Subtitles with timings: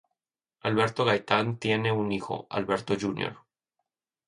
[0.61, 3.37] Alberto Gaitán tiene un hijo, Alberto Jr.